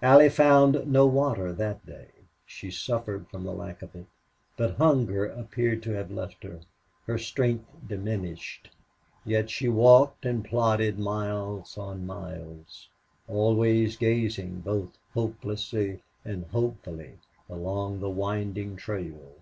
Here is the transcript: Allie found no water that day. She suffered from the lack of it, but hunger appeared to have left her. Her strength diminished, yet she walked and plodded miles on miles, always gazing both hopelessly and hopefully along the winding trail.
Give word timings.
Allie 0.00 0.28
found 0.30 0.86
no 0.86 1.06
water 1.06 1.52
that 1.52 1.84
day. 1.84 2.06
She 2.46 2.70
suffered 2.70 3.28
from 3.28 3.42
the 3.42 3.50
lack 3.50 3.82
of 3.82 3.96
it, 3.96 4.06
but 4.56 4.76
hunger 4.76 5.24
appeared 5.26 5.82
to 5.82 5.90
have 5.90 6.08
left 6.12 6.44
her. 6.44 6.60
Her 7.04 7.18
strength 7.18 7.68
diminished, 7.88 8.70
yet 9.24 9.50
she 9.50 9.68
walked 9.68 10.24
and 10.24 10.44
plodded 10.44 11.00
miles 11.00 11.76
on 11.76 12.06
miles, 12.06 12.90
always 13.26 13.96
gazing 13.96 14.60
both 14.60 14.96
hopelessly 15.14 16.00
and 16.24 16.44
hopefully 16.52 17.18
along 17.50 17.98
the 17.98 18.08
winding 18.08 18.76
trail. 18.76 19.34